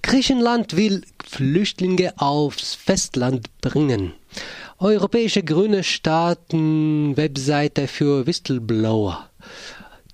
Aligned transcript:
Griechenland 0.00 0.76
will 0.76 1.02
Flüchtlinge 1.24 2.12
aufs 2.18 2.74
Festland 2.74 3.48
bringen. 3.60 4.12
Europäische 4.78 5.42
Grüne 5.42 5.82
starten 5.84 7.16
Webseite 7.16 7.88
für 7.88 8.26
Whistleblower. 8.26 9.28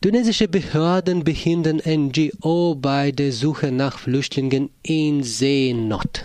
Tunesische 0.00 0.46
Behörden 0.48 1.24
behindern 1.24 1.80
NGO 1.84 2.74
bei 2.74 3.12
der 3.12 3.32
Suche 3.32 3.72
nach 3.72 3.98
Flüchtlingen 3.98 4.70
in 4.82 5.22
Seenot. 5.22 6.24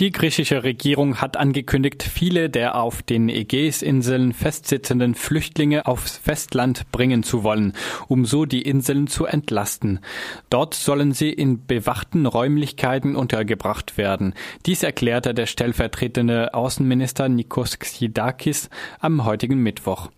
Die 0.00 0.12
griechische 0.12 0.64
Regierung 0.64 1.20
hat 1.20 1.36
angekündigt, 1.36 2.02
viele 2.02 2.48
der 2.48 2.80
auf 2.80 3.02
den 3.02 3.28
Ägäisinseln 3.28 4.32
festsitzenden 4.32 5.14
Flüchtlinge 5.14 5.84
aufs 5.84 6.16
Festland 6.16 6.90
bringen 6.90 7.22
zu 7.22 7.42
wollen, 7.42 7.74
um 8.08 8.24
so 8.24 8.46
die 8.46 8.62
Inseln 8.62 9.08
zu 9.08 9.26
entlasten. 9.26 10.00
Dort 10.48 10.72
sollen 10.72 11.12
sie 11.12 11.28
in 11.28 11.66
bewachten 11.66 12.24
Räumlichkeiten 12.24 13.14
untergebracht 13.14 13.98
werden. 13.98 14.32
Dies 14.64 14.82
erklärte 14.82 15.34
der 15.34 15.44
stellvertretende 15.44 16.54
Außenminister 16.54 17.28
Nikos 17.28 17.78
Xidakis 17.78 18.70
am 19.00 19.26
heutigen 19.26 19.58
Mittwoch. 19.58 20.08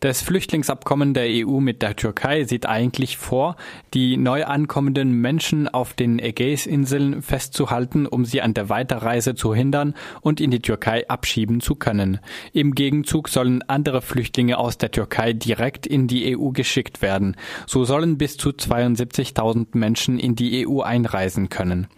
Das 0.00 0.22
Flüchtlingsabkommen 0.22 1.12
der 1.12 1.26
EU 1.28 1.60
mit 1.60 1.82
der 1.82 1.94
Türkei 1.94 2.44
sieht 2.44 2.64
eigentlich 2.64 3.18
vor, 3.18 3.56
die 3.92 4.16
neu 4.16 4.46
ankommenden 4.46 5.12
Menschen 5.12 5.68
auf 5.68 5.92
den 5.92 6.18
Ägäisinseln 6.18 7.20
festzuhalten, 7.20 8.06
um 8.06 8.24
sie 8.24 8.40
an 8.40 8.54
der 8.54 8.70
Weiterreise 8.70 9.34
zu 9.34 9.54
hindern 9.54 9.92
und 10.22 10.40
in 10.40 10.50
die 10.50 10.60
Türkei 10.60 11.06
abschieben 11.06 11.60
zu 11.60 11.74
können. 11.74 12.18
Im 12.54 12.74
Gegenzug 12.74 13.28
sollen 13.28 13.60
andere 13.68 14.00
Flüchtlinge 14.00 14.56
aus 14.56 14.78
der 14.78 14.90
Türkei 14.90 15.34
direkt 15.34 15.86
in 15.86 16.08
die 16.08 16.34
EU 16.34 16.48
geschickt 16.48 17.02
werden. 17.02 17.36
So 17.66 17.84
sollen 17.84 18.16
bis 18.16 18.38
zu 18.38 18.52
72.000 18.52 19.76
Menschen 19.76 20.18
in 20.18 20.34
die 20.34 20.66
EU 20.66 20.80
einreisen 20.80 21.50
können. 21.50 21.88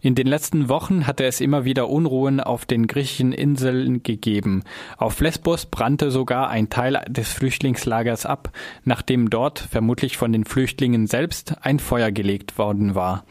In 0.00 0.14
den 0.14 0.28
letzten 0.28 0.70
Wochen 0.70 1.06
hatte 1.06 1.26
es 1.26 1.42
immer 1.42 1.66
wieder 1.66 1.90
Unruhen 1.90 2.40
auf 2.40 2.64
den 2.64 2.86
griechischen 2.86 3.32
Inseln 3.32 4.02
gegeben. 4.02 4.62
Auf 4.96 5.20
Lesbos 5.20 5.66
brannte 5.66 6.10
sogar 6.10 6.48
ein 6.48 6.70
Teil 6.70 7.02
des 7.06 7.30
Flüchtlings 7.30 7.49
Flüchtlingslagers 7.50 8.26
ab, 8.26 8.52
nachdem 8.84 9.28
dort, 9.28 9.58
vermutlich 9.58 10.16
von 10.16 10.32
den 10.32 10.44
Flüchtlingen 10.44 11.08
selbst, 11.08 11.56
ein 11.62 11.80
Feuer 11.80 12.12
gelegt 12.12 12.58
worden 12.58 12.94
war. 12.94 13.24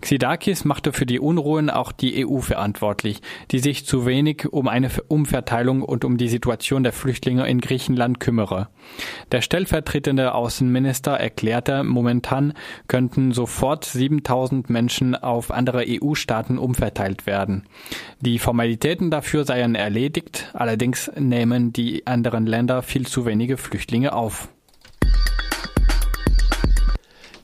Xidakis 0.00 0.64
machte 0.64 0.92
für 0.92 1.06
die 1.06 1.20
Unruhen 1.20 1.70
auch 1.70 1.92
die 1.92 2.26
EU 2.26 2.40
verantwortlich, 2.40 3.20
die 3.50 3.58
sich 3.58 3.84
zu 3.84 4.06
wenig 4.06 4.52
um 4.52 4.68
eine 4.68 4.90
Umverteilung 5.08 5.82
und 5.82 6.04
um 6.04 6.16
die 6.16 6.28
Situation 6.28 6.82
der 6.82 6.92
Flüchtlinge 6.92 7.46
in 7.46 7.60
Griechenland 7.60 8.20
kümmere. 8.20 8.68
Der 9.32 9.42
stellvertretende 9.42 10.34
Außenminister 10.34 11.12
erklärte, 11.12 11.84
momentan 11.84 12.54
könnten 12.88 13.32
sofort 13.32 13.84
7000 13.84 14.70
Menschen 14.70 15.14
auf 15.14 15.50
andere 15.50 15.84
EU-Staaten 15.86 16.58
umverteilt 16.58 17.26
werden. 17.26 17.66
Die 18.20 18.38
Formalitäten 18.38 19.10
dafür 19.10 19.44
seien 19.44 19.74
erledigt, 19.74 20.50
allerdings 20.54 21.10
nehmen 21.16 21.72
die 21.72 22.06
anderen 22.06 22.46
Länder 22.46 22.82
viel 22.82 23.06
zu 23.06 23.26
wenige 23.26 23.56
Flüchtlinge 23.56 24.12
auf. 24.12 24.48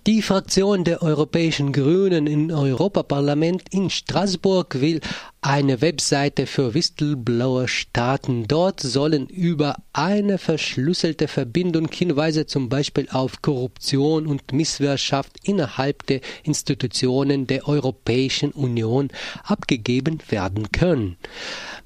Die 0.07 0.23
Fraktion 0.23 0.85
der 0.85 1.03
Europäischen 1.03 1.73
Grünen 1.73 2.29
im 2.29 2.51
Europaparlament 2.51 3.65
in 3.73 3.91
Straßburg 3.91 4.81
will 4.81 5.01
eine 5.47 5.81
Webseite 5.81 6.45
für 6.45 6.75
Whistleblower 6.75 7.69
starten. 7.69 8.49
Dort 8.49 8.81
sollen 8.81 9.29
über 9.29 9.77
eine 9.93 10.39
verschlüsselte 10.39 11.29
Verbindung 11.29 11.89
Hinweise 11.89 12.47
zum 12.47 12.69
Beispiel 12.69 13.07
auf 13.13 13.43
Korruption 13.43 14.27
und 14.27 14.53
Misswirtschaft 14.53 15.37
innerhalb 15.45 16.05
der 16.07 16.21
Institutionen 16.43 17.47
der 17.47 17.69
Europäischen 17.69 18.51
Union 18.51 19.09
abgegeben 19.45 20.19
werden 20.29 20.73
können. 20.73 21.17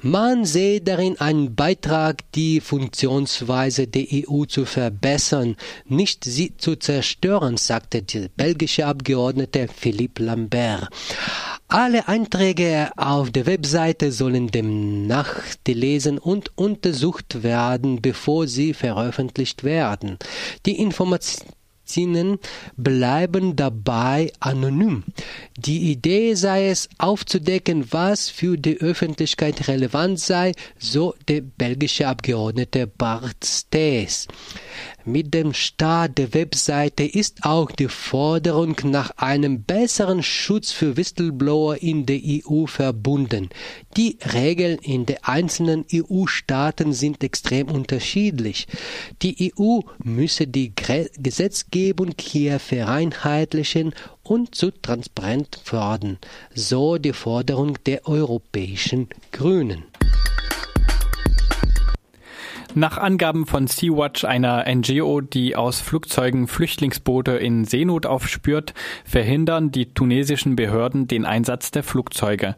Man 0.00 0.47
sehe 0.47 0.80
darin 0.80 1.20
einen 1.20 1.55
Beitrag, 1.55 2.33
die 2.33 2.63
Funktionsweise 2.63 3.86
der 3.86 4.07
EU 4.11 4.46
zu 4.46 4.64
verbessern, 4.64 5.57
nicht 5.84 6.24
sie 6.24 6.57
zu 6.57 6.77
zerstören, 6.77 7.58
sagte 7.58 8.01
der 8.01 8.29
belgische 8.29 8.86
Abgeordnete 8.86 9.68
Philippe 9.68 10.23
Lambert. 10.23 10.89
Alle 11.73 12.08
Einträge 12.08 12.91
auf 12.97 13.31
der 13.31 13.47
Webseite 13.47 14.11
sollen 14.11 14.48
demnach 14.48 15.41
gelesen 15.63 16.19
und 16.19 16.51
untersucht 16.58 17.45
werden, 17.45 18.03
bevor 18.03 18.48
sie 18.48 18.75
veröffentlicht 18.75 19.63
werden. 19.63 20.19
Die 20.67 20.81
Informationen 20.81 22.41
bleiben 22.77 23.55
dabei 23.55 24.33
anonym. 24.41 25.05
Die 25.57 25.92
Idee 25.92 26.35
sei 26.35 26.70
es, 26.70 26.89
aufzudecken, 26.98 27.87
was 27.92 28.31
für 28.31 28.57
die 28.58 28.81
Öffentlichkeit 28.81 29.69
relevant 29.69 30.19
sei, 30.19 30.55
so 30.77 31.14
der 31.29 31.42
belgische 31.42 32.08
Abgeordnete 32.08 32.89
Bart 32.89 33.45
Staes. 33.45 34.27
Mit 35.05 35.33
dem 35.35 35.55
Start 35.55 36.18
der 36.18 36.35
Webseite 36.35 37.05
ist 37.05 37.45
auch 37.45 37.70
die 37.70 37.89
Forderung 37.89 38.77
nach 38.85 39.11
einem 39.17 39.63
besseren 39.63 40.23
Schutz 40.23 40.73
für 40.73 40.96
Whistleblower 40.96 41.77
in 41.83 42.07
der 42.07 42.20
EU 42.23 42.67
verbunden. 42.67 43.48
Die 43.96 44.19
Regeln 44.33 44.79
in 44.79 45.07
den 45.07 45.17
einzelnen 45.23 45.85
EU-Staaten 45.92 46.92
sind 46.92 47.24
extrem 47.24 47.69
unterschiedlich. 47.69 48.67
Die 49.23 49.52
EU 49.58 49.80
müsse 50.05 50.46
die 50.46 50.73
Gesetzgebung 50.74 52.13
hier 52.20 52.58
vereinheitlichen 52.58 53.95
und 54.23 54.55
zu 54.55 54.70
transparent 54.70 55.61
fördern, 55.64 56.19
so 56.55 56.98
die 56.98 57.13
Forderung 57.13 57.79
der 57.85 58.07
europäischen 58.07 59.08
Grünen. 59.33 59.89
Nach 62.75 62.98
Angaben 62.98 63.47
von 63.47 63.67
Sea-Watch, 63.67 64.25
einer 64.25 64.64
NGO, 64.73 65.20
die 65.20 65.57
aus 65.57 65.81
Flugzeugen 65.81 66.47
Flüchtlingsboote 66.47 67.33
in 67.33 67.64
Seenot 67.64 68.07
aufspürt, 68.07 68.75
verhindern 69.05 69.73
die 69.73 69.92
tunesischen 69.92 70.55
Behörden 70.55 71.08
den 71.08 71.25
Einsatz 71.25 71.73
der 71.73 71.83
Flugzeuge. 71.83 72.55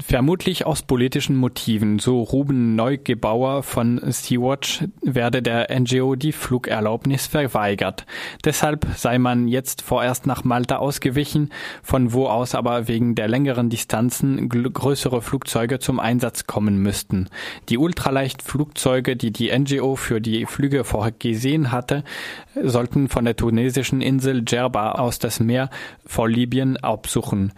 Vermutlich 0.00 0.64
aus 0.64 0.82
politischen 0.82 1.34
Motiven, 1.34 1.98
so 1.98 2.22
Ruben 2.22 2.76
Neugebauer 2.76 3.64
von 3.64 4.00
Sea-Watch, 4.00 4.84
werde 5.02 5.42
der 5.42 5.76
NGO 5.76 6.14
die 6.14 6.30
Flugerlaubnis 6.30 7.26
verweigert. 7.26 8.06
Deshalb 8.44 8.86
sei 8.94 9.18
man 9.18 9.48
jetzt 9.48 9.82
vorerst 9.82 10.24
nach 10.24 10.44
Malta 10.44 10.76
ausgewichen, 10.76 11.50
von 11.82 12.12
wo 12.12 12.28
aus 12.28 12.54
aber 12.54 12.86
wegen 12.86 13.16
der 13.16 13.26
längeren 13.26 13.70
Distanzen 13.70 14.48
größere 14.48 15.20
Flugzeuge 15.20 15.80
zum 15.80 15.98
Einsatz 15.98 16.46
kommen 16.46 16.78
müssten. 16.80 17.28
Die 17.68 17.76
Ultraleichtflugzeuge, 17.76 19.16
die 19.16 19.32
die 19.32 19.50
NGO 19.50 19.96
für 19.96 20.20
die 20.20 20.46
Flüge 20.46 20.84
vorgesehen 20.84 21.72
hatte, 21.72 22.04
sollten 22.62 23.08
von 23.08 23.24
der 23.24 23.34
tunesischen 23.34 24.00
Insel 24.00 24.42
Djerba 24.42 24.92
aus 24.92 25.18
das 25.18 25.40
Meer 25.40 25.70
vor 26.06 26.28
Libyen 26.28 26.76
absuchen. 26.76 27.52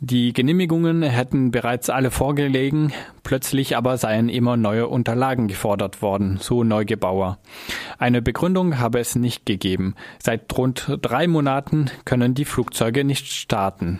Die 0.00 0.32
Genehmigungen 0.32 1.02
hätten 1.02 1.50
bereits 1.82 1.90
alle 1.90 2.12
vorgelegen, 2.12 2.92
plötzlich 3.24 3.76
aber 3.76 3.96
seien 3.96 4.28
immer 4.28 4.56
neue 4.56 4.86
Unterlagen 4.86 5.48
gefordert 5.48 6.00
worden, 6.00 6.38
so 6.40 6.62
Neugebauer. 6.62 7.38
Eine 7.98 8.22
Begründung 8.22 8.78
habe 8.78 9.00
es 9.00 9.16
nicht 9.16 9.46
gegeben. 9.46 9.96
Seit 10.22 10.56
rund 10.56 10.98
drei 11.02 11.26
Monaten 11.26 11.86
können 12.04 12.34
die 12.34 12.44
Flugzeuge 12.44 13.02
nicht 13.02 13.26
starten. 13.26 13.98